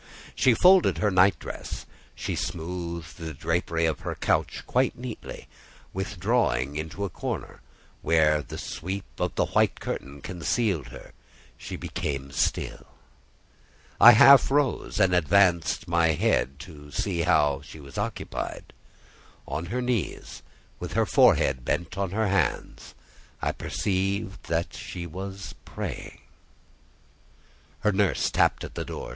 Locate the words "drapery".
3.35-3.85